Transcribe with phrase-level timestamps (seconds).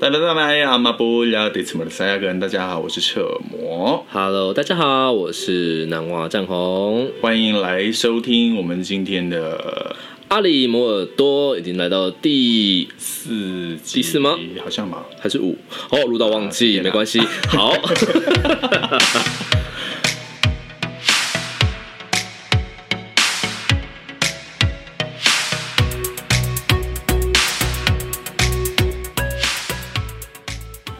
[0.00, 7.10] 大家来阿玛布亚迪斯马的塞亚根，大家好，我是扯魔，Hello，大家好，我是南瓜战红。
[7.20, 9.96] 欢迎来收听我们今天的
[10.28, 14.38] 阿里摩尔多已经来到第四集第四吗？
[14.62, 15.04] 好像吧。
[15.18, 15.58] 还是五？
[15.90, 17.18] 哦，录到忘记，没关系。
[17.48, 17.72] 好，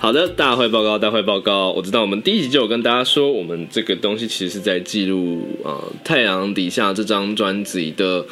[0.09, 1.71] 好的，大会报告，大会报告。
[1.71, 5.71] 我知道我们第一集就有跟大家说，我们这个东西其实是在记录呃
[6.03, 8.25] 《太阳底下》这张专辑的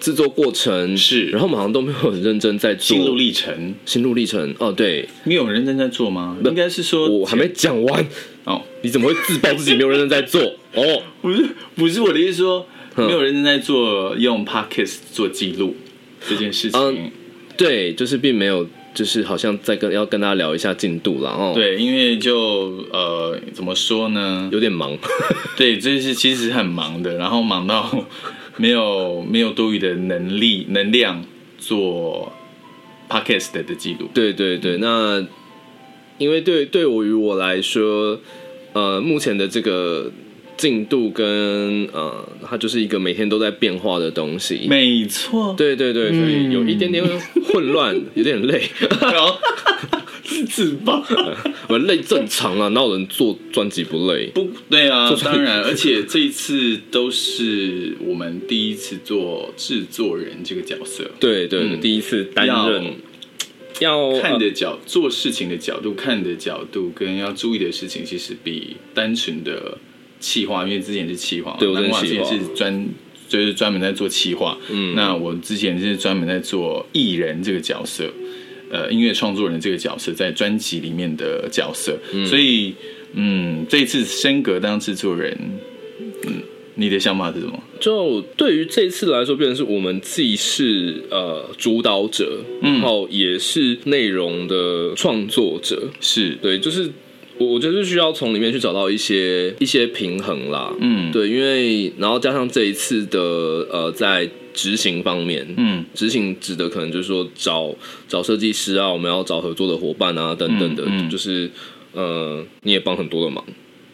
[0.00, 4.52] 制作过程，是然后我们好像都没有很认真在做心路历程，心路历程。
[4.58, 6.36] 哦，对，你有认真在做吗？
[6.44, 8.04] 应该是说我还没讲完，
[8.42, 10.42] 哦，你怎么会自曝自己没有认真在做？
[10.74, 12.66] 哦，不是不是我的意思说，
[12.96, 15.76] 嗯没有认真在做用 podcast 做记录
[16.28, 16.80] 这件事情。
[16.80, 17.12] 嗯
[17.56, 18.66] 对，就是并没有，
[19.00, 24.50] 就是好像在跟要跟大家聊一下进度了哦。，对，因为就呃怎么说呢？
[24.52, 24.94] 有点忙。
[25.56, 27.90] 对，这是其实很忙的，然后忙到
[28.58, 31.24] 没有 没有多余的能力能量
[31.56, 32.30] 做
[33.08, 34.06] podcast 的记录。
[34.12, 35.24] 对对对，那
[36.18, 38.20] 因为对对我于我来说，
[38.74, 40.12] 呃，目前的这个
[40.60, 44.66] 进度跟呃，它就是一个每天都在变化的东西。
[44.68, 47.02] 没错，对对对，所以有一点点
[47.46, 48.62] 混乱，有点累。
[49.00, 49.38] 然后
[50.22, 51.02] 是自爆。
[51.66, 54.26] 我累正常啊，哪有人做专辑不累？
[54.34, 62.96] 不对啊当然，而且这一次都是我们第一次做制作人这个角色，对对，嗯第一次担任
[63.78, 69.78] 要看的角做事情的角度、看的角度跟要注意的事情，其实比单纯的
[70.20, 72.88] 企划，因为之前是企划，对我之前是专
[73.28, 74.94] 就是专门在做企划，嗯。
[74.94, 78.08] 那我之前是专门在做艺人这个角色，
[78.70, 82.74] 呃，音乐创作人这个角色，在专辑里面的角色，所以
[83.14, 85.36] 嗯，这一次升格当制作人，
[86.26, 86.42] 嗯，
[86.74, 87.60] 你的想法是什么？
[87.80, 92.74] 就对于这次来说，变成是我们既是呃主导者，嗯。
[92.74, 95.88] 然后也是内容的创作者。
[96.00, 96.90] 是，对，就是
[97.40, 100.70] 我我觉得是需要从里面去找到一些一些平衡啦。
[100.78, 103.18] 嗯，，对，因为然后加上这一次的
[103.72, 105.82] 呃在执行方面，嗯。
[105.94, 107.74] 执行指的可能就是说找
[108.06, 111.10] 找设计师啊，我们要找合作的伙伴啊，等等的，嗯嗯。
[111.10, 111.50] 就是
[111.92, 113.42] 呃你也帮很多的忙，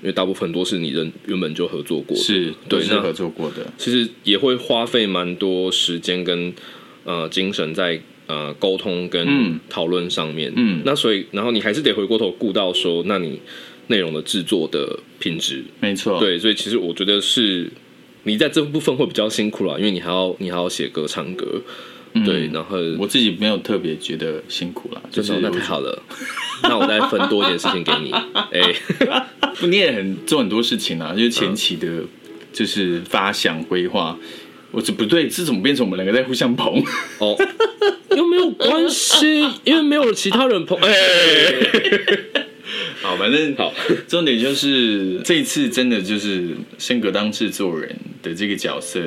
[0.03, 6.53] 因为大部分都是你人原本就合作过的，是，对是合作过的，其实也会花费蛮多时间跟
[7.05, 9.60] 呃精神在呃沟通跟嗯。
[9.69, 10.53] 讨论上面。
[10.56, 10.82] 嗯。
[10.84, 13.41] 那所以然后你还是得回过头顾到说，那你
[13.88, 17.70] 内容的制作的品质，没错，，对，所以其实我觉得是
[18.25, 21.62] 你在这部分会比较辛苦啦，因为你还要你还要写歌唱歌，
[22.25, 26.03] 对，然后我自己没有特别觉得辛苦啦，就就是是那太好了，
[26.65, 28.10] 那我再分多一点事情给你，
[28.50, 28.75] 哎、
[29.60, 32.03] 不，你也很做很多事情啊，就是前期的，
[32.53, 34.19] 就是发想规划。
[34.72, 36.82] 我这不对，是怎么变成我们两个在互相捧？
[37.19, 37.37] 哦，
[38.10, 40.93] 又没有关系，因为没有其他人捧，哎、
[43.00, 43.72] 好，反正好，
[44.06, 49.00] 重点就是这一次真的就是升格当制作人的这个角色，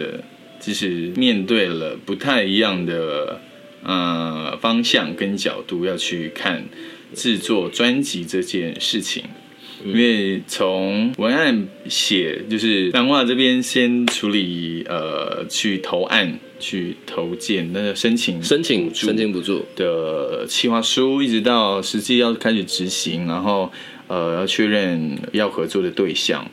[0.60, 3.40] 其实面对了不太一样的
[3.84, 6.66] 呃方向跟角度要去看
[7.14, 9.24] 制作专辑这件事情。
[9.84, 23.72] 因为从文案写，就是漫画这边先处理，呃，去投案、去投件，那个申请申请申请补助，的企划书，一直到实际要开始执行，然后
[24.08, 26.46] 呃要确认要合作的对象。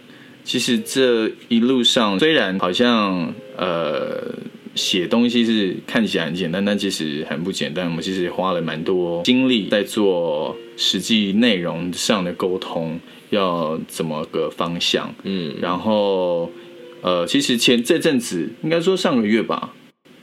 [0.44, 4.32] 其实这一路上虽然好像呃
[4.76, 7.87] 写东西是看起来很简单，但其实很不简单。
[7.87, 13.00] 我们其实花了蛮多精力在做实际内容上的沟通，
[13.31, 15.14] 要怎么个方向。
[15.25, 16.53] 嗯，然后
[17.00, 19.72] 呃，其实前这阵子应该说上个月吧，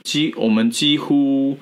[0.04, 1.58] 几我们几乎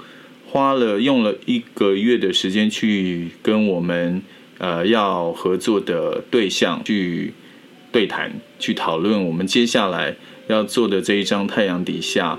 [0.47, 4.21] 花了用了一个月的时间去跟我们
[4.59, 7.33] 呃要合作的对象去
[7.91, 10.15] 对谈，去讨论我们接下来
[10.49, 12.39] 要做的这一张太阳底下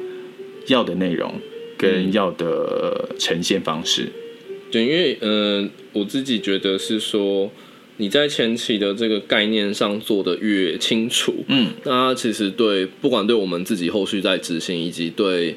[0.67, 1.33] 要的内容
[1.77, 4.07] 跟要的呈现方式。
[4.71, 7.51] 对，因为嗯、呃我自己觉得是说
[7.97, 15.55] 你在前期的这个概念上做的越清楚，嗯，那它其实对不管对我们自己后续在执行，以及对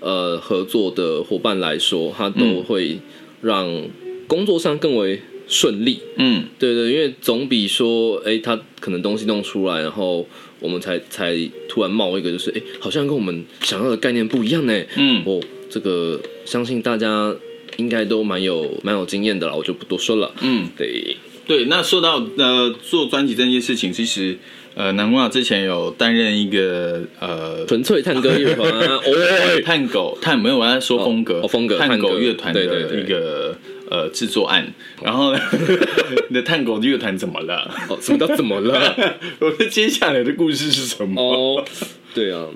[0.00, 2.98] 呃合作的伙伴来说，它都会
[3.40, 3.88] 让
[4.26, 5.18] 工作上更为
[5.48, 6.00] 顺利。
[6.16, 10.26] 嗯，对对，因为总比说，哎，他可能东西弄出来，然后
[10.60, 11.36] 我们才才
[11.68, 14.82] 突然冒一个，就是哎，好像跟我们想要的概念不一样呢。
[14.96, 15.40] 嗯哦，
[15.70, 17.34] 这个相信大家
[17.78, 20.32] 应该都蛮有蛮有经验的了，我就不多说了。
[20.40, 21.16] 嗯，对，
[21.46, 21.64] 对。
[21.66, 24.36] 那说到呃做专辑这件事情，其实
[24.74, 33.51] 呃南瓜之前有担任一个呃纯粹探戈乐团， 哦，探狗探没有我在说风格哦风格探狗乐团的一个
[33.92, 34.72] 呃制作案，
[35.04, 35.38] 然后呢，
[36.30, 37.70] 你的探狗乐团怎么了？
[37.90, 38.96] 哦，什么叫怎么了？
[39.38, 41.20] 我的接下来的故事是什么？
[41.20, 41.62] 哦，
[42.14, 42.46] 对啊，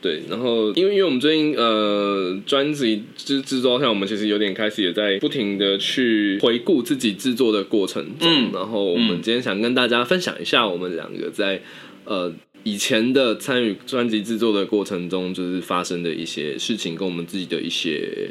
[0.00, 11.60] 对，然后因为因为我们最近呃专辑制制作上，我们其实有点开始也在不停的去回顾自己制作的过程中，嗯然后我们今天想跟大家分享一下我们两个在
[12.06, 12.32] 呃。
[12.64, 18.28] 以前的参与专辑制作的过程中，就是发生的一些事情，跟我们自己的一些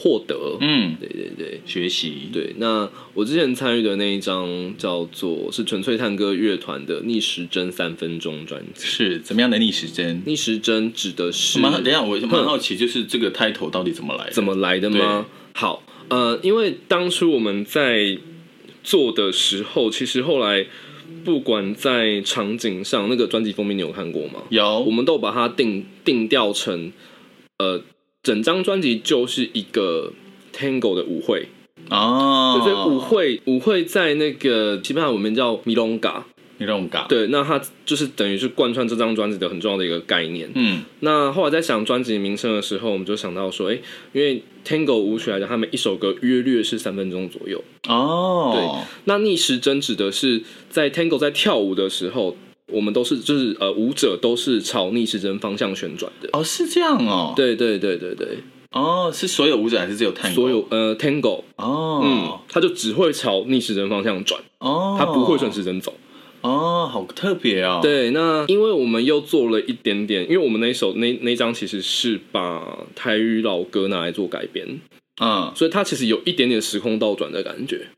[0.00, 0.56] 获得。
[0.60, 8.86] 嗯，对对对，学习对，那我之前参与的那一张叫做是纯粹探戈乐团的逆时针三分钟专辑。
[8.86, 10.22] 是怎么样的逆时针？
[10.24, 14.30] 逆时针指的是蛮等一下，我蛮好奇，就是这个 title 到底怎么来的？
[14.30, 15.26] 怎么来的吗？
[15.54, 18.16] 好，呃，因为当初我们在
[18.84, 20.64] 做的时候，其实后来
[21.24, 24.44] 不管在场景上，那个专辑封面你有看过吗？
[24.50, 26.92] 有我们都把它定定调成，
[27.58, 27.82] 呃，
[28.22, 30.12] 整张专辑就是一个
[30.52, 31.48] Tango 的舞会。
[31.90, 36.26] 哦，就，所以舞会舞会在那个西班牙文名叫米隆嘎，
[36.58, 40.50] 你让我嘎，对，那它就是等于是贯穿这张专辑的很重要的一个概念。
[40.54, 43.78] 嗯那后来在想专辑名称的时候，我们就想到说，哎、
[44.12, 47.64] 因为 Tango 舞曲来讲，他们一首歌约略是三分钟左右。
[47.88, 52.36] 哦，对那逆时针指的是在 Tango 在跳舞的时候，
[52.70, 56.28] 我们都是就是呃舞者都是朝逆时针方向旋转的。
[56.32, 58.38] 哦是这样哦，，对对对对对，
[58.72, 62.02] 哦是所有舞者还是只有探所有呃 Tango，哦。
[62.04, 65.94] 嗯他，，就只会朝逆时针方向转，哦，他不会顺时针走。
[66.40, 74.80] 哦，好特别哦，，对，那因为我们又做了一点点，因为我们那首那那张其实是把台语老歌拿来做改编，
[75.20, 75.50] 嗯。
[75.56, 77.88] 所以它其实有一点点时空倒转的感觉。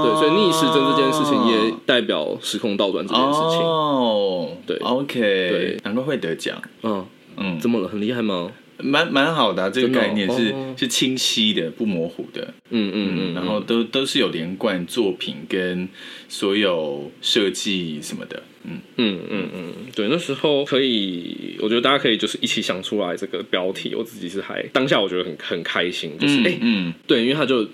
[0.00, 3.60] 哦，对，所以逆时针这件事情也代表时空倒转这件事情。
[3.60, 5.76] 哦，对，OK，对。
[5.84, 7.06] 难怪会得奖，嗯，
[7.36, 7.88] 嗯，怎么了？
[7.88, 8.50] 很厉害吗？
[8.82, 10.74] 蛮蛮好的啊、这个概念是、哦。
[10.74, 15.86] 是清晰的，不模糊的，嗯嗯嗯，然后都都是有连贯作品跟
[16.30, 26.94] 所有设计什么的，嗯，嗯嗯嗯，对，那时候可以，我觉得大家可以就是一起想出来这个标题，我自己是还当下我觉得很很开心，就是哎、嗯。
[27.06, 27.68] 对，因为他就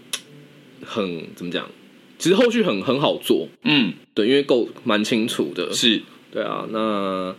[0.85, 1.65] 很怎么讲，
[2.19, 6.03] 其实后续很很好做，嗯，对，因为够蛮清楚的，是，
[6.33, 7.35] 对啊，那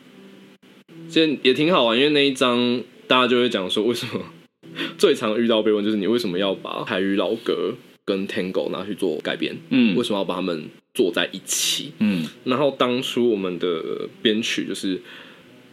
[1.10, 4.22] 其实也挺好玩，因为那一张大家就会讲说，为什么
[4.98, 7.74] 最常遇到被问就是你为什么要把台语老歌
[8.06, 9.58] 跟 Tango 拿去做改编？
[9.70, 11.94] 嗯为什么要把他们做在一起？
[12.00, 15.02] 嗯然后当初我们的编曲就是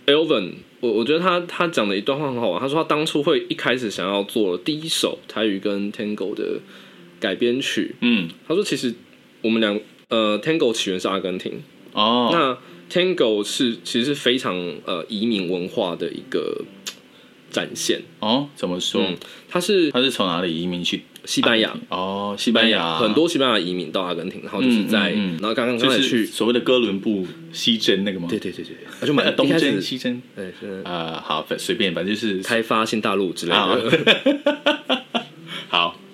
[0.07, 6.61] Elvin，我我觉得他他讲的一段话很好玩，他说他当初会一开始想要做第一首台语跟 Tango 的
[7.25, 8.95] 改编曲，嗯，他说其实
[9.41, 11.63] 我们两呃 Tango 起源是阿根廷。
[11.95, 12.59] 哦，那
[12.93, 14.55] Tango 是其实是非常
[14.85, 16.63] 呃移民文化的一个
[17.51, 18.03] 展现。
[18.19, 19.01] 哦，怎么说？
[19.03, 19.17] 嗯，
[19.49, 21.05] 它是他是从哪里移民去？
[21.25, 22.99] 西班牙，哦，西班牙。
[22.99, 25.39] 很多西班牙移民到阿根廷，然后就是在，嗯嗯嗯。
[25.41, 28.27] 然后刚刚就是刚才去，所谓的哥伦布西征那个吗？
[28.29, 30.83] 对对对对，那就蛮东征西征，对是。
[30.85, 35.03] 呃，好，反随便，反正就是开发新大陆之类啊的，
[35.69, 35.99] 好，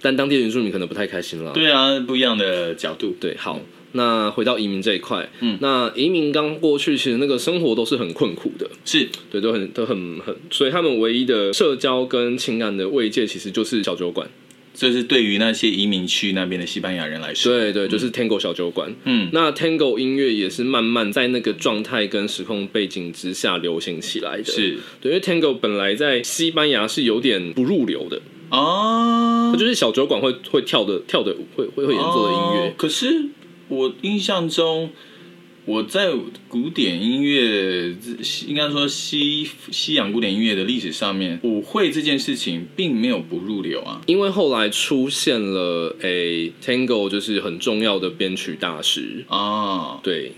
[0.00, 1.52] 但当地原住民可能不太开心了。
[1.52, 3.60] 对啊，不一样的角度，对，好。
[3.92, 14.28] 那回到移民这一块，嗯，那移民刚过去，其实那个生活都是很困苦的，是对，都很都很很，所以他们唯一的社交跟情感的慰藉，其实就是小酒馆。
[14.72, 18.94] 这是对于那些移民区那边的西班牙人来说，对对，就是 Tango 小酒馆。
[19.04, 24.44] 嗯那 Tango 音乐也是慢慢在那个状态跟时空背景之下流行起来的。
[24.44, 29.50] 是对，因为 Tango 本来在西班牙是有点不入流的，哦。
[29.52, 32.68] 它，就是小酒馆会会跳的跳的会会会演奏的音乐。
[32.68, 33.26] 哦可是
[33.68, 34.90] 我印象中，
[35.64, 36.10] 我在
[36.48, 37.94] 古典音乐，
[38.48, 44.00] 应该说西西洋古典音乐的历史上面，舞会这件事情并没有不入流啊。
[44.06, 50.32] 因为后来出现了诶 Tango 就是很重要的编曲大师，啊对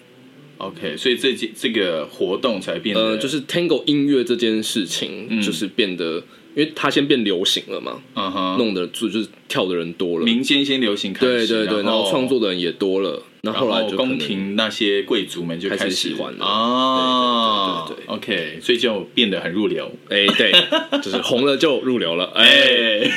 [0.58, 12.52] ，，OK，所以这件这个活动才变得呃，就是 Tango 音乐这件事情，就是变得，因为它先变流行了嘛，嗯哼，弄得就就是跳的人多了，民间先流行开始，对对对，然后创作的。
[12.52, 16.44] 人也多了，那然后来就可能宫廷那些贵族们就开始始喜欢了。
[16.44, 19.90] 哦，对对对 o k 所以就变得很入流。
[20.10, 20.52] 哎、对，
[21.00, 23.10] 就是红了就入流了，哎、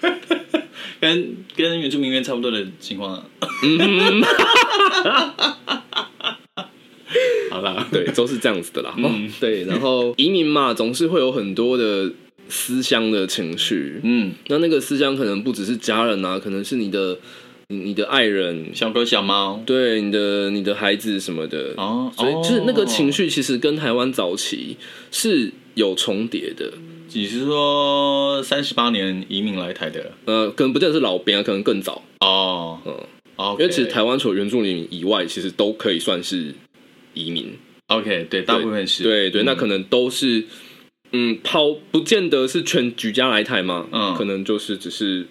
[0.00, 0.10] 哎，
[1.00, 3.24] 跟跟原住民乐差不多的情况啊。
[7.50, 8.92] 好啦，对，都是这样子的啦。
[8.96, 9.04] 嗯。
[9.04, 12.10] 哦，对，然后移民嘛，总是会有很多的
[12.48, 14.00] 思乡的情绪。
[14.02, 17.18] 嗯，那那个思乡可能不只是家人啊，可能是你的
[17.68, 21.74] 你你的爱人，小狗小猫对你的你的孩子什么的。
[21.76, 24.76] 哦，所以就是那个情绪，其实跟台湾早期
[25.10, 26.72] 是有重叠的。
[27.14, 30.12] 你是说三十八年移民来台的？
[30.24, 32.02] 呃，可能不见得是老兵啊，可能更早。
[32.20, 32.94] 哦，嗯，
[33.36, 36.54] 哦，因为其实台湾除了原住民以外，其实都可以算是
[37.12, 37.52] 移民。
[37.88, 40.42] OK，对，大部分是对对，嗯那可能都是，
[41.12, 44.14] 嗯，跑不见得是全举家来台嘛，嗯。
[44.14, 45.26] 可能就是只是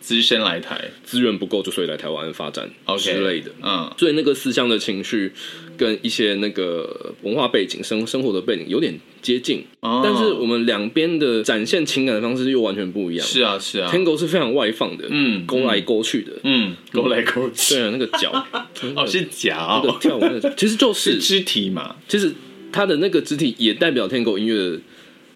[0.00, 3.50] 资深来台资源不够，就所以来台湾发展之类的。
[3.62, 3.92] 嗯。
[3.98, 5.32] 所以那个思乡的情绪
[5.76, 10.00] 跟一些那个文化背景、生生活的背景有点接近，哦。
[10.04, 13.26] 但是我们两边的展现情感的方式又完全不一样。
[13.26, 18.46] 是啊是啊，Tango 是非常外放的，嗯勾来勾去的，嗯，勾来勾去，对啊，那个脚，
[18.94, 19.82] 哦是脚。
[19.84, 21.12] 那个跳舞那个，其实就是。
[21.12, 22.32] 是肢体嘛，其实
[22.72, 24.80] 他的那个肢体也代表 Tango 音乐的，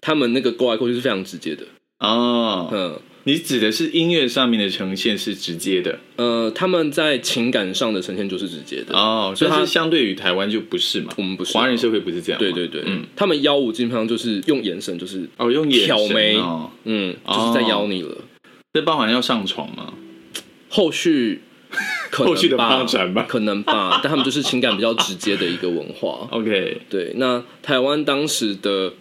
[0.01, 1.63] 他们那个勾来勾去是非常直接的。
[1.99, 2.99] 哦，嗯。
[3.23, 5.99] 你指的是音乐上面的呈现是直接的？
[6.15, 8.97] 呃，他们在情感上的呈现就是直接的。
[8.97, 11.61] 哦，所以它它相对于台湾就不是嘛，我们不是啊。
[11.61, 17.35] 华人社会不是这样嘛，对对对，嗯，他们邀舞基本上就是用眼神，就是哦用挑眉哦，嗯，哦。
[17.35, 18.17] 就是在邀你了。
[18.73, 19.93] 这包含要上床吗？
[20.69, 21.41] 后续
[22.09, 26.27] 可能后续的吧发展吧可能吧，但他们就是情感比较直接的一个文化。
[26.33, 28.93] OK，对，那台湾当时的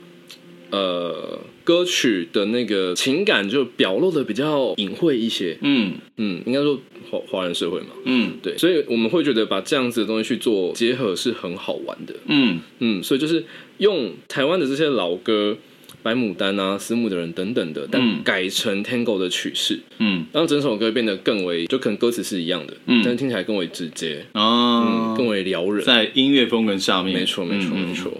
[0.70, 5.94] 呃歌曲的那个情感就表露的比较隐晦一些，嗯。
[6.16, 6.78] 嗯，应该说
[7.10, 8.32] 华华人社会嘛，嗯。
[8.42, 12.60] 对，所以我们会觉得把这样子的东西去做结合是很好玩的，嗯。
[12.78, 13.44] 嗯，所以就是
[13.78, 15.56] 用台湾的这些老歌。
[16.02, 18.22] 白牡丹啊，思慕的人等等的，但嗯。
[18.24, 20.24] 改成 Tango 的曲式，嗯。
[20.32, 23.02] 让整首歌变得更为，就可能歌词是一样的，嗯。
[23.04, 25.84] 但是听起来更为直接，哦嗯，，更为撩人。
[25.84, 27.88] 在音乐风格上面，没错，没错，嗯。
[27.88, 27.94] 没。
[27.94, 28.12] 错。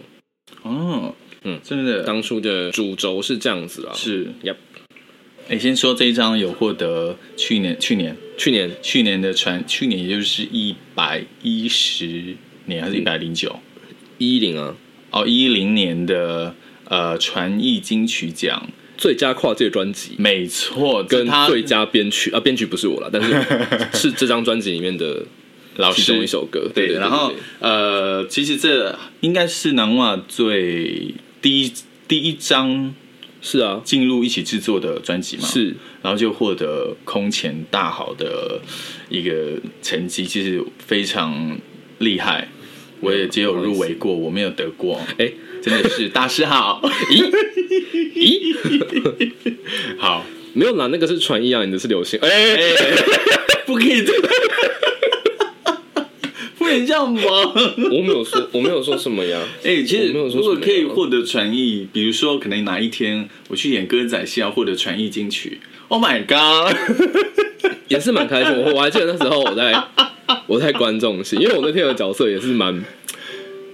[0.62, 2.02] 哦，嗯真的。
[2.04, 4.26] 当初的主轴是这样子啊，是。
[4.42, 4.56] Yep
[5.48, 8.16] 哎，先说这一张有获得去年去年？
[8.38, 8.70] 去年。
[8.82, 13.58] 去年的传，去年也就是一百一十年还是一百零九？
[14.18, 14.76] 一零啊，
[15.10, 16.54] 哦，一零年的
[16.84, 20.12] 呃传艺金曲奖，最佳跨界专辑。
[20.18, 23.34] 没错，跟他最佳编曲啊，编曲不是我了，但是
[23.98, 25.24] 是这张专辑里面的
[25.78, 26.70] 老其中师一首歌。
[26.72, 31.72] 对，对，然后呃，其实这应该是南瓦最第一
[32.06, 32.94] 第一张
[33.40, 35.74] 是啊，进入一起制作的专辑嘛，，是。
[36.02, 38.60] 然后就获得空前大好的
[39.08, 41.58] 一个成绩，其实非常
[41.98, 42.48] 厉害。
[43.00, 45.00] 我也只有入围过，我没有得过。
[45.18, 45.32] 哎，
[45.62, 46.80] 真的是大师好，
[47.10, 47.30] 咦？
[48.14, 49.32] 咦，
[49.98, 52.20] 好，没有啦，那个是传艺啊，你的是流星。
[52.20, 52.62] 哎，哎，
[53.64, 54.22] 不可以这样，
[56.70, 57.20] 不能这样吧？
[57.90, 59.40] 我没有说，我没有说什么呀。
[59.64, 66.76] 哎、其实如果可以获得传艺，比如说可能哪一天我去演歌仔戏要获得传艺金曲，Oh my god！
[67.88, 68.52] 也是蛮开心。
[68.52, 69.74] 我我还记得那时候我在
[70.46, 72.84] 我在观众席，因为我那天的角色也是蛮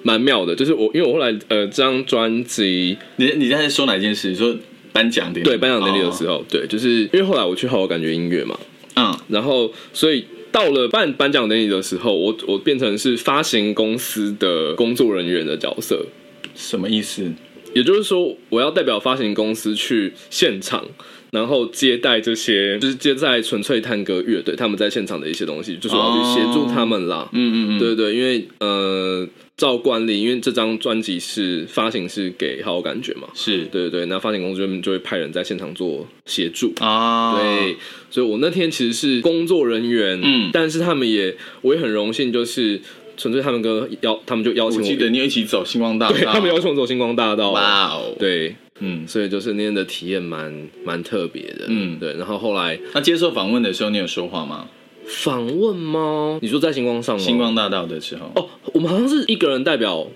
[0.03, 4.31] 蛮妙的，就是我因为我后来呃这张专辑你你在说哪件事？
[4.31, 4.57] 你说
[4.93, 5.49] 颁奖典礼？
[5.51, 8.59] 对颁奖典礼的时候，候，对，就是因为后来我去好好感觉音乐嘛，
[8.95, 16.07] 嗯，然后所以到了办颁奖典礼的时候，我我变成是发行公司的工作人员的角色，
[16.55, 17.31] 什么意思？
[17.75, 20.83] 也就是说，我要代表发行公司去现场，
[21.31, 27.29] 然后接待这些，就是接待纯粹探戈乐队他们在现场的一些东西，就是我要去协助他们啦。
[27.33, 33.65] 嗯嗯嗯，对对，因为呃，照惯例，因为这张专辑是发行是给好有感觉嘛，是。
[33.73, 36.75] 对对对，那发行公司就就会派人在现场做协助。
[36.81, 37.77] 啊，对，
[38.11, 40.51] 所以我那天其实是工作人员，嗯。
[40.53, 42.79] 但是他们也，我也很荣幸，就是
[43.17, 51.99] 纯粹他们跟邀，他们就邀请我，我记得你有一起走星光大道，对他们邀请我走星光大道，哇哦，，对，嗯，所以就是那天的体验蛮蛮特别的，嗯。
[51.99, 52.13] 对。
[52.19, 54.69] 然后后来那接受访问的时候，你有说话吗？
[55.09, 56.39] 访问吗？
[56.43, 57.23] 你说在星光上吗？
[57.23, 60.07] 星光大道的时候，哦，我们好像是一个人代表，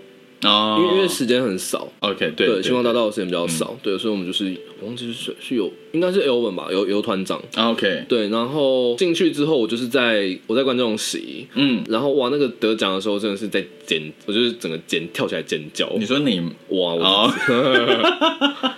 [0.43, 17.33] 哦，因为因为时间很少，OK，对对，星光大道的时间比较少，对，所以我们就是我忘记是是有应该是 L 文吧，有有团长，啊 OK，对，然后进去之后，我就是在我在观众席，嗯，然后哇，那个得奖的时候真的是在尖，我就是整个尖跳起来尖叫，你说你哇，我、哦，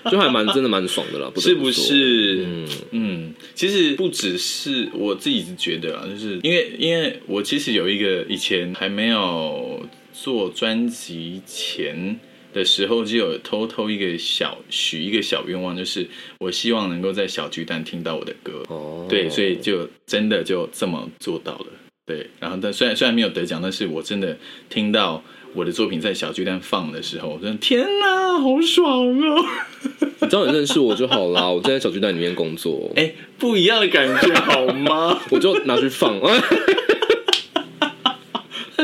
[0.10, 1.70] 就还蛮真的蛮爽的啦，是不？
[1.70, 2.44] 是？
[2.46, 9.80] 嗯，嗯，其实不只是我自己是觉得啊，就是因为因为我其实有一个以前还没有
[10.12, 12.18] 做专辑前
[12.52, 16.06] 的时候，就有偷偷一个小许一个小愿望，就是
[16.38, 18.62] 我希望能够在小巨蛋听到我的歌。
[18.68, 21.66] 哦，对，所以就真的就这么做到了。
[22.04, 24.36] 对，然后但虽然虽然没有得奖，但是我真的
[24.68, 25.22] 听到
[25.54, 29.44] 我的作品在小巨蛋放的时候，我真的天哪，好爽哦！
[30.20, 35.20] 你只要你认识我就好啦，我在小巨蛋里面工作， 哎，不一样的感觉好吗？
[35.30, 36.20] 我就拿去放。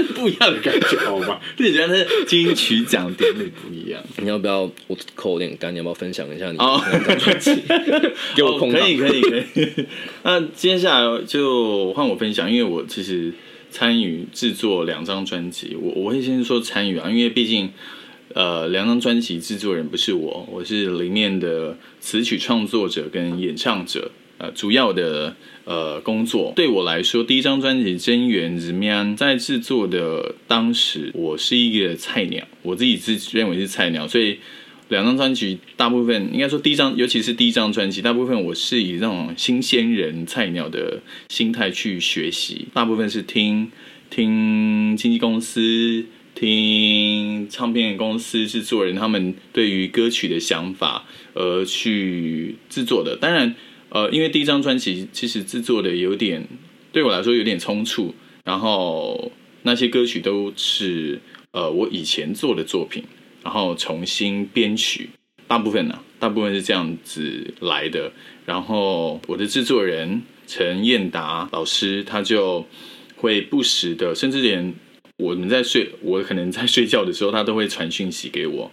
[0.14, 1.40] 不一样的感觉，好吧？
[1.58, 4.02] 你觉得金曲奖典礼不一样？
[4.18, 5.72] 你要不要我口有点干？
[5.72, 7.54] 你要不要分享一下你的专辑？
[8.34, 9.86] 给我空可以，可以，可以。
[10.22, 13.32] 那接下来就换我分享，因为我其实
[13.70, 17.70] 参与制作两张专辑，我我会先说参与啊，因为毕竟
[18.34, 24.10] 呃，两张专辑制作人不是我，我是里面的词曲创作者跟演唱者。
[24.38, 29.16] 呃，主要的呃工作对我来说，第一张专辑《真源》怎么样？
[29.16, 34.38] 在制作的当时，我是一个菜鸟，我自己自认为是菜鸟，所以
[34.90, 43.72] 两张专辑大部分应该说第一张，尤其是第一张专辑，大部分我是以那种新鲜人、菜鸟的心态去学习，大部分是听
[44.08, 53.56] 听经纪公司、听唱片公司制作人他们对于歌曲的想法而去制作的，当然。
[53.90, 56.46] 呃，因为第一张专辑其实制作的有点
[56.92, 58.14] 对我来说有点匆促，
[58.44, 61.20] 然后那些歌曲都是
[61.52, 63.02] 呃我以前做的作品，
[63.42, 65.08] 然后重新编曲，
[65.46, 68.12] 大部分呢，大部分是这样子来的。
[68.44, 72.66] 然后我的制作人陈燕达老师，他就
[73.16, 74.74] 会不时的，甚至连
[75.18, 78.70] 我们在睡，我可能在睡觉的时候，他都会传讯息给我。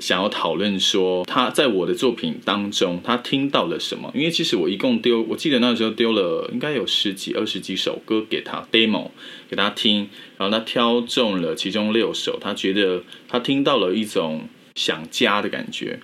[0.00, 4.10] 想要讨论说他在我的作品当中他听到了什么？
[4.14, 9.10] 因为其实我一共丢，我记得那时候丢了应该有十几、二十几首歌给他 demo
[9.48, 16.00] 给他听，然后他挑中了其中六首，他觉得他听到了一种想家的感觉，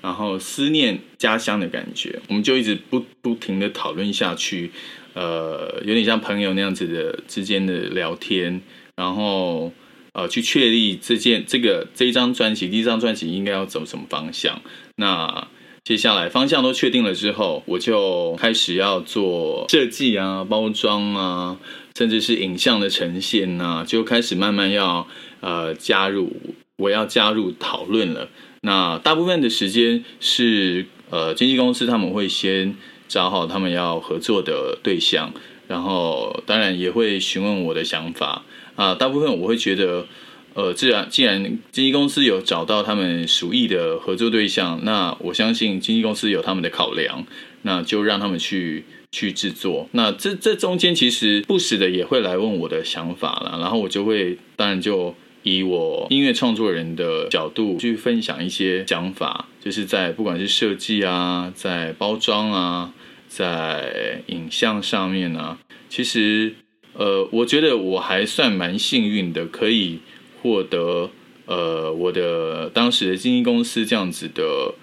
[0.00, 4.72] 然后思念家乡的感觉，我们就一直不不停的讨论下去，
[5.14, 8.60] 呃，有点像朋友那样子的之间的聊天，
[8.96, 9.72] 然后。
[10.12, 14.60] 呃，去确立这件这个这一张专辑，第一张专辑应该要走什么方向？
[14.96, 15.48] 那
[15.84, 21.56] 接下来方向都确定了之后，我就开始要做设计啊、包装啊，
[21.96, 25.08] 甚至是影像的呈现呐，就开始慢慢要
[25.40, 26.30] 呃加入，
[26.76, 28.28] 我要加入讨论了。
[28.60, 32.76] 那大部分的时间是呃经纪公司他们会先
[33.08, 35.32] 找好他们要合作的对象，
[35.66, 38.44] 然后当然也会询问我的想法。
[38.74, 40.06] 啊，大部分我会觉得，
[40.54, 47.24] 呃，既然既然经纪公司有找到他们属意的合作对象，那我相信经纪公司有他们的考量，
[47.62, 49.88] 那就让他们去去制作。
[49.92, 62.94] 那这这中间其实不时的也会来问我的想法了，然后我就会当然就以我音乐创作人的角度去分享一些想法，就是在不管是设计啊，在包装啊，
[63.28, 65.58] 在影像上面啊，
[65.88, 66.54] 其实。
[66.94, 70.00] 呃，我觉得我还算蛮幸运的，可以
[70.42, 71.10] 获得
[71.46, 74.74] 呃我的当时的经纪公司这样子的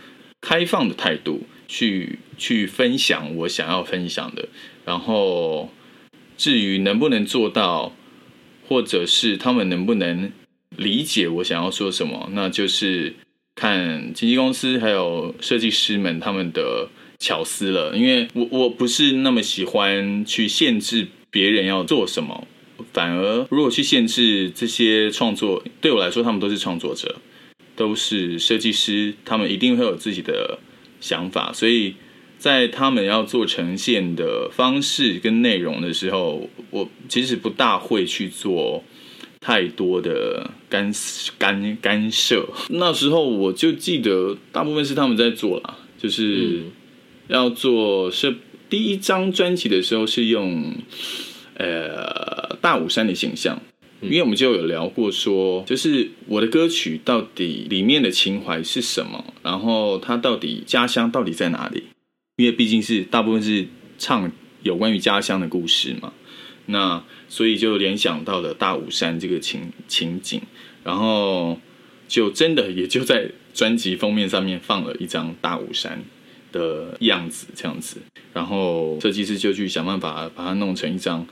[0.42, 4.50] 开放的态度，去去分享我想要分享的。
[4.86, 5.70] 然后
[6.36, 7.94] 至于能不能做到，
[8.68, 10.32] 或者是他们能不能
[10.76, 13.14] 理解我想要说什么，那就是
[13.54, 17.96] 看经纪公司还有设计师们他们的巧思了。
[17.96, 21.08] 因为我我不是那么喜欢去限制。
[21.32, 22.48] 别人要做什么，
[22.92, 27.18] 反而如果去限制这些创作，对我来说，他们都是创作者，
[27.76, 30.60] 都是设计师，他们一定会有自己的
[31.00, 31.96] 想法，所以
[32.38, 38.84] 在他们要做呈现的方式跟内容的时候，我其实不大会去做
[39.40, 40.92] 太多的干
[41.38, 42.48] 干干涉。
[42.70, 46.64] 那时候我就记得，大部分是他们在做了，就是
[47.28, 48.34] 要做设。
[48.70, 50.76] 第一张专辑的时候是用，
[51.56, 53.60] 呃，大武山的形象，
[54.02, 61.86] 因为我们就有聊过说，就是我的歌曲到底里面的情怀是什么，然后它到底家乡到底在哪里？
[62.38, 64.32] 因为毕竟是大部分是唱
[64.64, 66.14] 有关于家乡的故事嘛，
[66.68, 70.42] 那所以就联想到了大武山这个情情景，
[70.84, 71.60] 然后
[72.08, 76.04] 就真的也就在专辑封面上面放了一张大武山。
[76.52, 77.98] 的样子这样子，
[78.34, 81.26] 然后设计师就去想办法把它弄成一张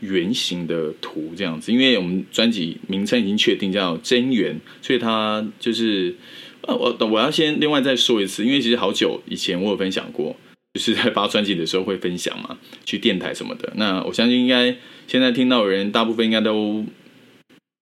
[0.00, 1.72] 圆形的图这样子。
[1.72, 6.14] 因为我们专辑名称已经确定叫真圆，所以它就是
[6.62, 10.36] 呃，我我要先另外再说一次，因为其实好久以前我有分享过，
[10.74, 13.72] 就是在发专辑的时候会分享嘛，去电台什么的。
[13.76, 14.76] 那我相信应该
[15.06, 16.84] 现在听到的人大部分应该都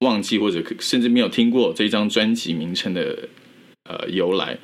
[0.01, 3.29] 忘记或者甚至没有听过这张专辑名称的
[3.89, 4.59] 呃由来。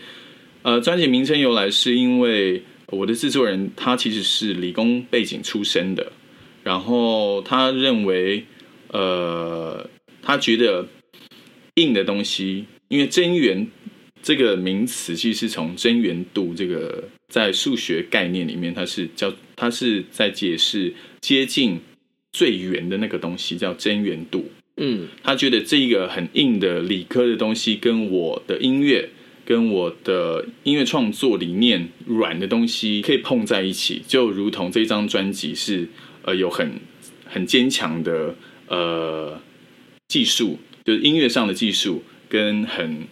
[0.62, 6.12] 呃，专辑名称由来是因为我的制作人他其实是理工背景出身的，
[6.62, 8.44] 然后他认为，
[8.88, 9.88] 呃，
[10.22, 10.86] 他觉得
[11.74, 13.66] 硬的东西，因为真圆
[14.22, 21.80] 这个名词其实是从真圆度这个在数学概念里面，它是叫它是在解释接近
[22.32, 24.48] 最圆的那个东西叫真元度。
[24.76, 29.10] 嗯他觉得这一个很硬的理科的东西，跟我的音乐、
[29.52, 35.86] 跟我的音乐创作理念软的东西可以碰在一起，就如同这张专辑是
[36.22, 36.80] 呃有很
[37.26, 38.34] 很坚强的
[38.68, 39.38] 呃
[40.08, 43.06] 技术，就是音乐上的技术，跟很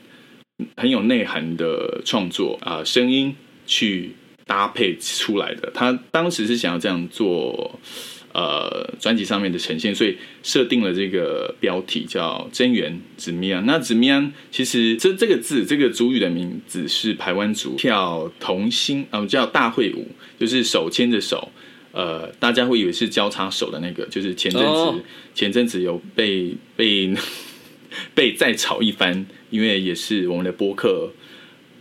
[0.79, 4.13] 很有内涵的创作啊、声音去
[4.47, 5.71] 搭配出来的。
[5.75, 7.79] 他当时是想要这样做。
[8.33, 13.65] 呃，专辑上面的呈现，所以设定了这个标题叫“真源子咪安”。
[13.67, 21.51] 那子咪安其实这这个字，这个族语的名字是排湾族跳童心啊、呃，叫大会舞，就是手牵着手。
[21.93, 25.03] 呃，大家会以为是交叉手的那个，就是前阵子、
[25.35, 27.13] 前阵子有被被
[28.15, 31.11] 被再炒一番，因为也是我们的播客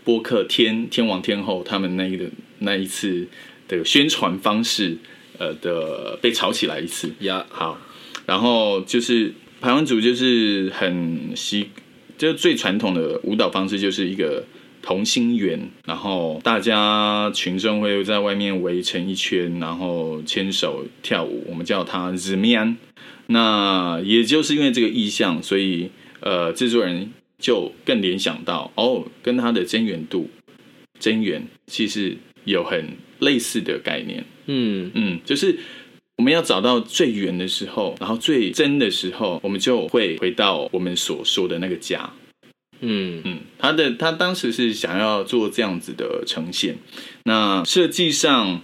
[0.04, 2.26] 播客天天王天后他们那一个
[2.58, 3.28] 那一次
[3.68, 4.98] 的宣传方式，
[5.40, 7.12] 呃的被炒起来一次。
[7.22, 7.80] 呀，好，
[8.28, 11.70] 然后就是排湾族就是很习，
[12.18, 14.44] 就最传统的舞蹈方式就是一个
[14.82, 22.78] 同心圆，然后大家群众会在外面围成一圈，然后牵手跳舞，我们叫它 z m i a n
[23.28, 30.30] 那也就是因为这个意象，所以呃制作人就更联想到哦，跟它的真源度
[31.00, 34.26] 真源其实有很类似的概念。
[34.48, 35.58] 嗯嗯，就是
[36.18, 42.12] 我们要找到最圆的时候，然后最真的时候，我们就会回到我们所说的那个家。
[42.82, 46.78] 嗯嗯，他的他当时是想要做这样子的呈现。
[47.24, 48.62] 那设计上，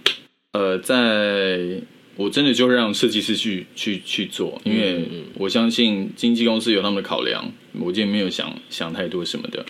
[0.52, 1.82] 呃，在
[2.16, 9.66] 我真的就让设计师去去去做，因为我相信经纪公司有他们的考量，我今天没有想想太多什么的。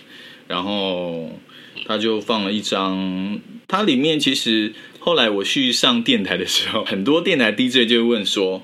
[0.47, 1.29] 然后
[1.85, 8.63] 他就放了一张，它里面其实后来我去上电台的时候， 很多电台 DJ 就会问说。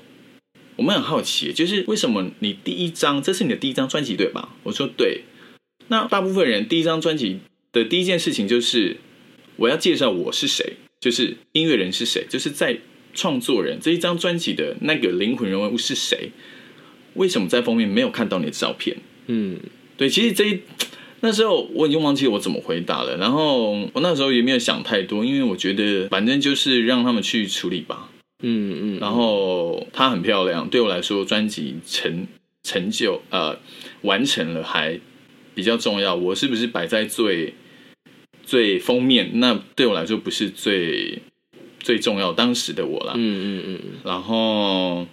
[0.76, 4.56] 我们很好奇，就是为什么你第一张，这是你的第一张专辑对吧？
[4.64, 5.20] 我说对。
[5.86, 7.38] 那大部分人第一张专辑
[7.70, 8.96] 的第一件事情就是
[9.54, 12.78] 我要介绍我是谁，就是音乐人是谁，就是在
[13.14, 16.32] 创作人这一张专辑的那个灵魂人物是谁。
[17.14, 18.96] 为什么在封面没有看到你的照片？
[19.28, 19.60] 嗯
[19.96, 20.60] 对，其实这一
[21.24, 28.10] 那时候我已经忘记我怎么回答了，然后我那时候也没有想太多，因为我觉得反正就是让他们去处理吧。
[28.42, 32.26] 嗯嗯，然后她很漂亮，对我来说，专辑成
[32.62, 33.58] 成就呃
[34.02, 35.00] 完成了还
[35.54, 36.14] 比较重要。
[36.14, 37.54] 我是不是摆在最
[38.44, 39.30] 最封面？
[39.40, 41.22] 那对我来说不是最
[41.80, 43.14] 最重要，当时的我啦。
[43.16, 45.06] 嗯嗯嗯然后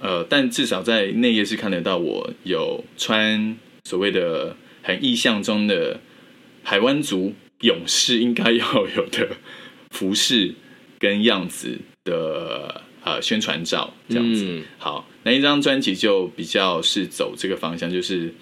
[0.00, 4.54] 呃，但至少在内页是看得到我有穿所谓的
[4.86, 5.98] 很意象中的
[6.62, 9.36] 海湾族勇士应该要有的
[9.90, 10.54] 服饰
[11.00, 14.44] 跟样子的呃宣传照这样子。
[14.46, 18.32] 嗯好，那一张专辑就比较是走这个方向，就是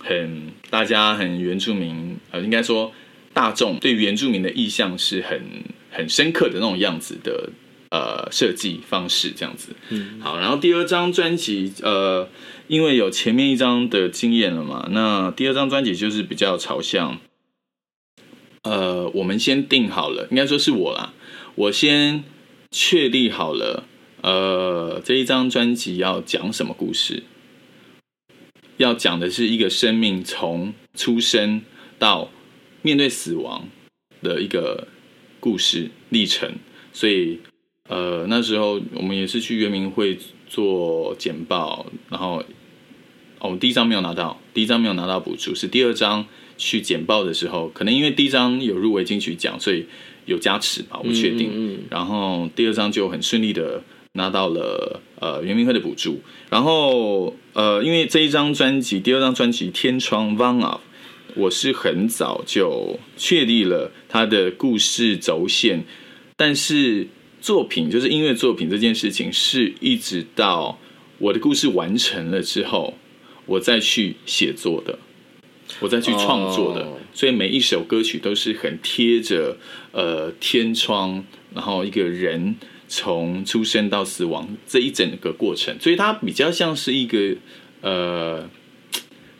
[0.00, 2.92] 很大家很原住民，呃，应该说
[3.32, 5.40] 大众对原住民的意象是很
[5.92, 7.48] 很深刻的那种样子的
[7.92, 9.76] 呃设计方式这样子。
[9.90, 10.18] 嗯。
[10.18, 12.26] 好，然后第二张专辑，呃，
[12.66, 17.20] 因为有前面一张的经验了嘛，那第二张专辑就是比较朝向，
[18.62, 21.12] 呃，我们先定好了，应该说是我啦，
[21.54, 22.24] 我先
[22.70, 23.84] 确立好了，
[24.22, 27.24] 呃，这一张专辑要讲什么故事，
[28.78, 31.60] 要讲的是一个生命从出生
[31.98, 32.30] 到
[32.80, 33.68] 面对死亡
[34.22, 34.88] 的一个
[35.40, 36.54] 故事历程，
[36.92, 37.40] 所以
[37.88, 42.42] 呃，那时候我们也是去圆明会做简报，然后
[43.38, 46.24] 哦，我们第一张没有拿到，第一张没有拿到补助，是第二张
[46.56, 49.86] 去简报的时候，可能因为第一张有入围金曲奖，所以
[50.26, 51.50] 有加持吧，我不确定。
[51.52, 56.20] 嗯然后第二张就很顺利的拿到了呃圆明会的补助。
[56.48, 60.80] 然后呃，因为这一张专辑，第二张专辑《天窗 One Up》，
[61.34, 65.84] 我是很早就确立了他的故事轴线，
[66.36, 67.08] 但是
[67.42, 70.78] 作品就是音乐作品这件事情，是一直到
[71.18, 72.94] 我的故事完成了之后，
[73.46, 74.98] 我再去写作的。
[75.80, 79.56] 我再去创作的，哦所以每一首歌曲都是很贴着
[79.92, 81.24] 呃天窗，
[81.54, 82.56] 然后一个人
[82.88, 87.36] 从出生到死亡这一整个过程，所以它比较像是一个
[87.80, 88.48] 呃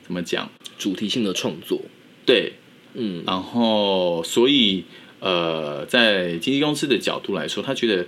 [0.02, 0.50] 怎么讲？
[0.78, 1.82] 主题性的创作，
[2.24, 2.54] 对，
[2.94, 4.84] 嗯然后所以
[5.22, 8.04] 呃，在经纪公司的角度来说，他觉得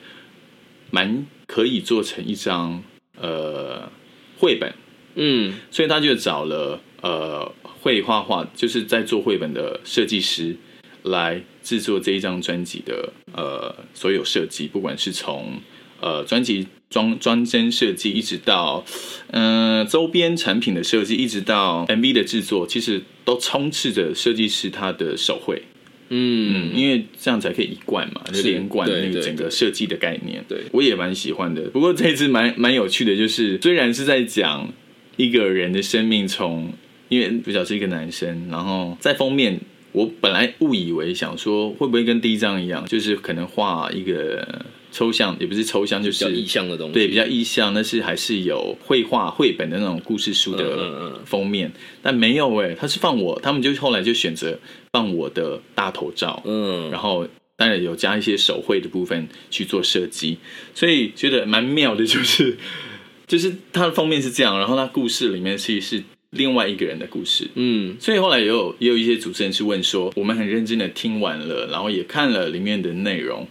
[0.91, 2.83] 蛮可以做成一张
[3.21, 3.89] 呃
[4.37, 4.75] 绘本，
[5.15, 10.57] 嗯所以他就找了呃会画画，就是在做绘本的设计师
[11.05, 15.61] 来制作这一张专辑的呃所有设计，不管是从
[16.01, 18.85] 呃专辑装装帧设计，一直到
[19.31, 25.63] 嗯、呃周边产品的设计，一直到 MV 的制作，其实都充斥着设计师他的手绘。
[26.11, 30.45] 嗯嗯，因为这样才可以一贯嘛，就是连贯那个整个设计的概念。
[30.49, 31.63] 对我也蛮喜欢的。
[31.71, 34.73] 不过这一次蛮蛮有趣的，就是虽然是在讲
[35.17, 36.73] 一个人的生命从，
[37.09, 39.61] 因为主角是一个男生，然后在封面，
[39.93, 54.57] 我本来误以为想说会不会跟第一张一样，就是可能画一个抽象，也不是抽象，就是比较意象的东西，对，比较意象，但是还是有绘画绘本的那种故事书的嗯封面，但没有哎、他是放我，他们就后来就选择
[54.93, 57.27] 放我的大头照，嗯，然后
[57.57, 60.39] 当然有加一些手绘的部分去做设计，
[60.77, 62.57] 所以觉得蛮妙的，就是
[63.27, 67.49] 就是它的封面是这样，然后它故事里面其实是另外一个人的故事。
[67.55, 67.97] 嗯。
[67.99, 73.49] 所以后来也有也有一些主持人是问说，我们很认真的听完了，然后也看了里面的内容，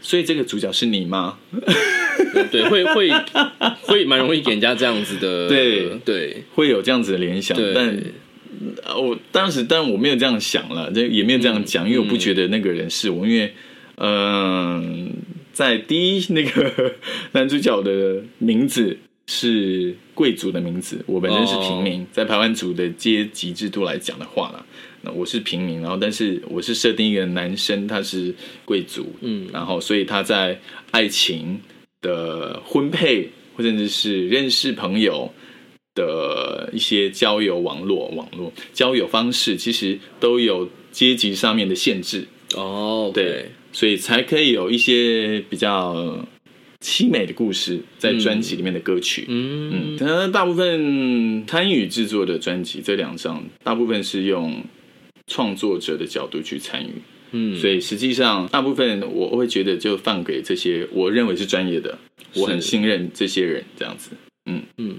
[0.00, 1.38] 所以这个主角是你吗？
[2.50, 3.10] 对，会会
[3.82, 6.42] 会蛮容易给人家这样子的，对对。
[6.54, 7.96] 会有这样子的联想，但
[8.84, 13.52] 呃我当时，但我没有这样想了，这也没有这样讲，因为我不觉得那个人是我，因为
[13.96, 15.12] 嗯、
[15.52, 16.94] 在第一那个
[17.32, 28.34] 男主角的名字是贵族的名字，我本身是平民，在台湾族的阶级制度来讲的话啦，那我是平民，然后但是我是设定一个男生他是
[28.64, 29.48] 贵族，嗯。
[29.52, 30.58] 然后所以他在
[30.90, 31.60] 爱情
[32.02, 35.32] 的婚配或甚至是认识朋友
[35.94, 46.26] 的一些交友网络、网络交友方式，其实都有阶级上面的限制，哦，对，所以才可以有一些比较
[46.80, 49.24] 凄美的故事在专辑里面的歌曲。
[49.28, 49.70] 嗯。
[49.72, 54.62] 嗯，他大部分参与制作的专辑这两张，大部分是用
[55.30, 56.90] 创作者的角度去参与，
[57.30, 61.96] 嗯，所以实际上大部分我会觉得就放给这些我认为是专业的，
[62.34, 64.10] 我很信任这些人这样子。
[64.46, 64.62] 嗯。
[64.78, 64.96] 嗯，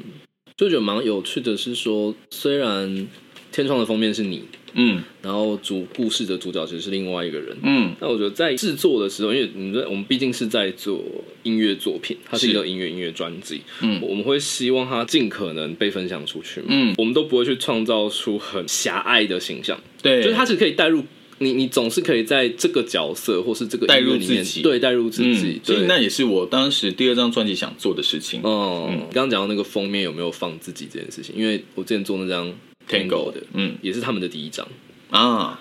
[0.55, 3.07] 就觉得蛮有趣的是说，虽然
[3.51, 5.03] 天窗的封面是你，嗯。
[5.21, 7.55] 然后主故事的主角其实是另外一个人。
[7.63, 7.93] 嗯。
[7.99, 11.03] 那我觉得在制作的时候，因为你在我们毕竟是在做
[11.43, 13.99] 音乐作品，它是一个音乐音乐专辑，嗯。
[14.01, 21.03] 我们会希望它尽可能被分享出去嘛，嗯，我们都不会去创造出很狭隘的形象，对，就是它是可以带入
[21.39, 24.61] 你，你总是可以在这个角色或是这个带入自己。
[24.61, 28.41] 对，带入自嗯，己，所以对，那也是我当时第二张专辑想做的事情。
[28.43, 32.53] 哦，刚刚讲到那个封面有没有放自己这件事情，因为我之前做那张
[32.89, 34.67] Tango 的，嗯也是他们的第一张，
[35.09, 35.59] 啊，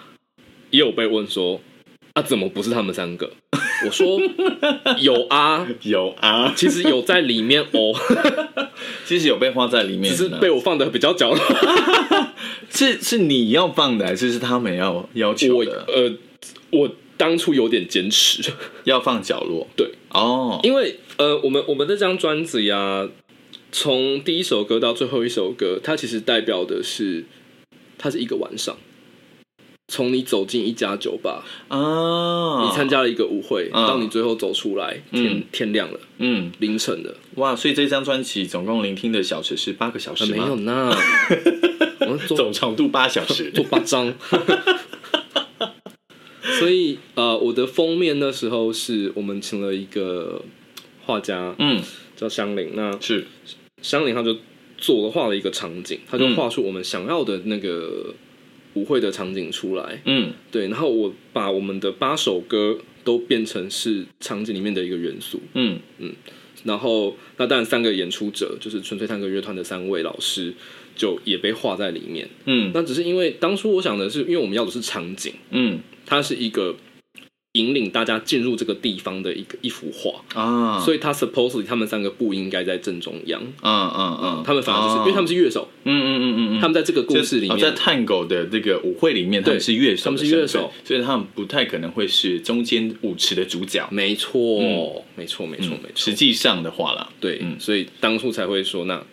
[0.70, 1.61] 也有被问说
[2.14, 3.30] 啊，怎么不是他们三个？
[3.87, 4.20] 我说
[4.98, 7.94] 有啊，有啊，其实有在里面哦，
[9.06, 11.38] 其实有被画在里面的，只是被我放的比较角落。
[12.68, 15.85] 是是你要放的，还是是他们要要求我的？
[15.88, 16.12] 呃，
[16.70, 18.52] 我当初有点坚持，
[18.85, 19.66] 要放角落？
[19.76, 23.09] 对，哦，因为呃，我们我们这张专辑啊，
[23.72, 27.24] 从第一首歌到最后一首歌，它其实代表的是，
[27.98, 28.76] 它是一个晚上。
[29.88, 40.62] 从你走进一家酒吧，啊，你参加了一个舞会，嗯到你最后走出来，天、嗯天亮了，嗯，凌晨了，哇，所以这张专辑总共聆听的小时是八个小时呃、没有吗？
[40.62, 43.50] 呢， 总长度八小时。
[43.50, 44.14] 做八张。
[46.61, 50.42] 所以呃，我的封面那时候是我们请了一个
[51.04, 51.83] 画家，嗯，
[52.16, 52.72] 叫香菱。
[52.74, 53.26] 那是，
[53.83, 54.37] 香菱他就
[54.77, 58.14] 做了画了一个场景，他就嗯画出我们想要的那个
[58.75, 60.01] 舞会的场景出来。
[60.05, 65.40] 嗯对，然后我把我们的八首歌都变成是场景里面的一个元素。
[65.55, 66.12] 嗯嗯
[66.64, 70.53] 然后，那当然三个演出者就是纯粹探戈乐团的三位老师，
[70.95, 72.29] 就也被画在里面。
[72.45, 76.77] 嗯那只是因为当初我想的是，因为我们要的是场景，嗯它是一个
[77.54, 86.58] 引领大家进入这个地方的一个一幅画，啊，所以他 supposedly 他们三个不应该在正中央，嗯嗯嗯，他们反而就是、因为他们是乐手，嗯嗯嗯嗯。
[86.58, 93.84] 嗯，他们在这个故事里面，哦在探狗的这个舞会里面，他们是乐手，他们是乐手，所以他们不太可能会是中间舞池的主角。
[93.90, 94.60] 没错，
[95.16, 97.58] 没错，没错，没错，实际上的话啦，对，嗯。
[97.58, 99.04] 所以当初才会说，那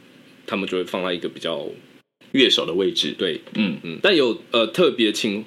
[0.45, 1.65] 他们就会放在一个比较
[2.33, 3.77] 乐手的位置，对，嗯。
[3.81, 5.43] 嗯，但有呃特别请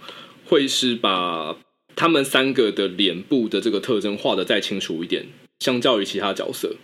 [0.47, 1.57] 会是把
[2.01, 5.27] 他们三个的脸部的这个特征画的再清楚一点，
[5.59, 6.75] 相较于其他角色，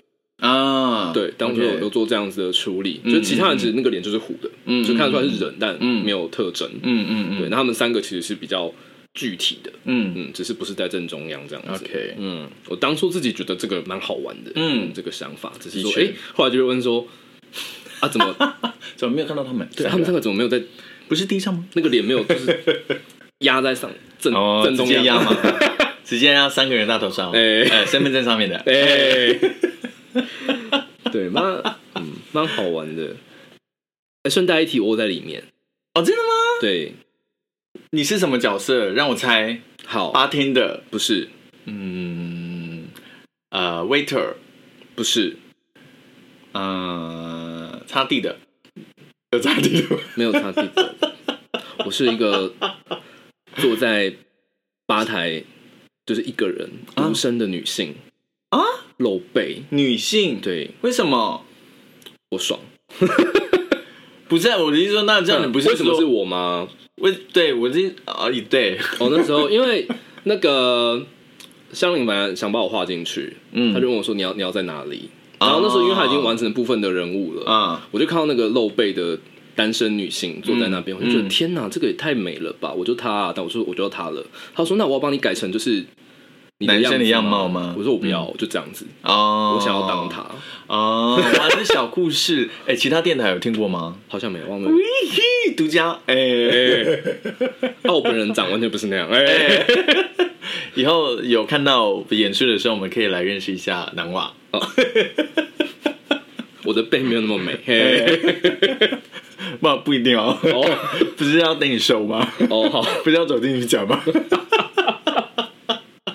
[0.40, 6.04] 啊，对，当初有 OK 有做这样子的处理，嗯就其他人其实那个脸就是糊的，嗯就看得出来是人，但嗯。
[6.04, 8.70] 没有特征，嗯嗯嗯，对，那他们三个其实是比较
[9.14, 10.12] 具体的，嗯。
[10.14, 11.82] 嗯，只是不是在正中央这样子。
[11.86, 14.90] ，OK，嗯，我当初自己觉得这个蛮好玩的，嗯。
[14.92, 17.08] 这个想法，只是说，哎、后来就会问说，
[18.00, 18.36] 啊，怎么
[18.96, 19.66] 怎么没有看到他们？
[19.74, 20.62] 对他们三个怎么没有在
[21.08, 21.64] 不是地上吗？
[21.72, 22.60] 那个脸没有就是
[23.40, 25.36] 压在上正哦，正中央接压嘛，
[26.04, 27.62] 直接压 三个人大头上，哎。
[27.68, 29.38] 哎，身份证上面的，哎，
[31.12, 31.42] 对，蛮
[31.94, 33.16] 嗯蛮好玩的。
[34.22, 35.44] 哎顺带一提，我在里面。
[35.94, 36.28] 哦，真的吗？
[36.60, 36.94] 对，
[37.90, 38.90] 你是什么角色？
[38.90, 41.28] 让我猜，好，八天的，不是。
[41.66, 42.88] 嗯，
[43.50, 44.34] 呃，waiter，
[44.94, 45.36] 不是。
[46.52, 48.36] 呃，擦地的，
[49.32, 50.96] 有擦地的吗，没有擦地的，
[51.84, 52.52] 我是一个
[53.58, 54.14] 坐在
[54.86, 55.42] 吧台，
[56.04, 57.94] 就是一个人独身的女性
[58.50, 58.60] 啊，
[58.98, 60.70] 露背，女性，，对。
[60.82, 61.44] 为什么？
[62.30, 62.60] 我爽。
[64.28, 66.68] 不是，我的意思说，那这样你不是为什么是我吗？
[66.96, 69.86] 为对我这啊，对，哦，那时候 因为
[70.24, 71.06] 那个
[71.72, 73.72] 香菱本来想把我画进去，嗯。
[73.72, 75.10] 他就问我说你要你要在哪里？
[75.38, 79.18] 然后那时候因为他已经完成部分的人物了，啊，我就看到那个露背的
[79.56, 81.28] 单身女性坐在那边，嗯我就觉得嗯。
[81.28, 82.72] 天哪，这个也太美了吧！
[82.72, 84.24] 我就她、啊，但我说我就要她了。
[84.54, 85.84] 他说那我要帮你改成就是
[86.58, 87.74] 你男生的样貌吗？
[87.76, 90.24] 我说我不要，就这样子，哦，我想要当她，
[90.66, 93.96] 哦，哇，这小故事， 哎，其他电台有听过吗？
[94.08, 94.70] 好像没有忘了。
[94.70, 96.14] 嘿，独家，哎，
[97.82, 99.66] 那、我本人长完全不是那样，哎、
[100.74, 104.32] 以后有看到演出的时候，我们可以来认识一下南瓦。
[106.64, 107.56] 我的背没有那么美。
[109.50, 110.78] 嘿 不，不一定哦，哦
[111.16, 112.26] 不是要等你收吗？
[112.50, 114.02] 哦好， 不是要走进去讲吗？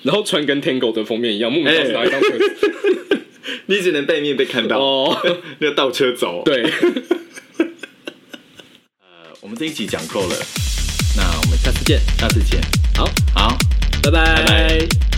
[0.02, 3.22] 然后穿跟 Tango 的封面一样，莫名其妙拿一张车子。
[3.66, 5.16] 你只能背面被看到，哦，
[5.60, 6.62] 要倒车走。，对，
[9.00, 9.08] 呃，
[9.40, 10.36] 我们这一集讲够了，
[11.16, 12.60] 那我们下下次见，下次见。
[12.96, 13.56] 好，好。
[14.02, 15.11] 拜拜拜拜